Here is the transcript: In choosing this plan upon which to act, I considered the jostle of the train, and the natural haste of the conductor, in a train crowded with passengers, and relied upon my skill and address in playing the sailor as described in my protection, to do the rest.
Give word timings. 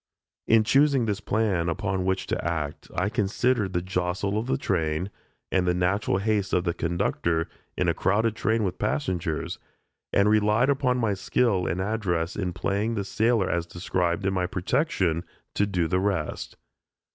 In 0.47 0.63
choosing 0.63 1.05
this 1.05 1.21
plan 1.21 1.69
upon 1.69 2.05
which 2.05 2.25
to 2.25 2.43
act, 2.43 2.89
I 2.95 3.07
considered 3.07 3.73
the 3.73 3.83
jostle 3.83 4.35
of 4.39 4.47
the 4.47 4.57
train, 4.57 5.11
and 5.51 5.67
the 5.67 5.75
natural 5.75 6.17
haste 6.17 6.53
of 6.53 6.63
the 6.63 6.73
conductor, 6.73 7.47
in 7.77 7.87
a 7.87 7.93
train 7.93 8.01
crowded 8.33 8.61
with 8.63 8.79
passengers, 8.79 9.59
and 10.11 10.27
relied 10.27 10.69
upon 10.71 10.97
my 10.97 11.13
skill 11.13 11.67
and 11.67 11.79
address 11.79 12.35
in 12.35 12.51
playing 12.51 12.95
the 12.95 13.05
sailor 13.05 13.47
as 13.47 13.67
described 13.67 14.25
in 14.25 14.33
my 14.33 14.47
protection, 14.47 15.23
to 15.53 15.67
do 15.67 15.87
the 15.87 15.99
rest. 15.99 16.57